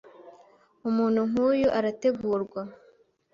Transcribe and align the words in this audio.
Umuntu 0.89 1.21
nk’uyu 1.29 1.67
arategurwa, 1.77 2.61